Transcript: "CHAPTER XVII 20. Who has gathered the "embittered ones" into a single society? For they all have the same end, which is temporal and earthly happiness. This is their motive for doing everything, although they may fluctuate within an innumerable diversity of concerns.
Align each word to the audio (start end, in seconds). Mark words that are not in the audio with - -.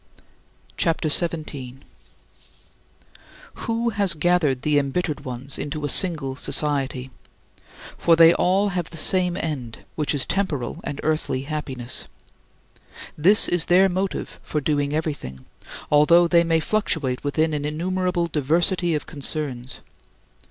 "CHAPTER 0.77 1.09
XVII 1.09 1.27
20. 1.43 1.77
Who 3.53 3.89
has 3.91 4.15
gathered 4.15 4.63
the 4.63 4.79
"embittered 4.79 5.23
ones" 5.25 5.59
into 5.59 5.85
a 5.85 5.89
single 5.89 6.35
society? 6.35 7.11
For 7.99 8.15
they 8.15 8.33
all 8.33 8.69
have 8.69 8.89
the 8.89 8.97
same 8.97 9.37
end, 9.37 9.85
which 9.93 10.15
is 10.15 10.25
temporal 10.25 10.81
and 10.83 10.99
earthly 11.03 11.43
happiness. 11.43 12.07
This 13.15 13.47
is 13.47 13.65
their 13.67 13.89
motive 13.89 14.39
for 14.41 14.59
doing 14.59 14.91
everything, 14.91 15.45
although 15.91 16.27
they 16.27 16.43
may 16.43 16.59
fluctuate 16.59 17.23
within 17.23 17.53
an 17.53 17.63
innumerable 17.63 18.25
diversity 18.25 18.95
of 18.95 19.05
concerns. 19.05 19.81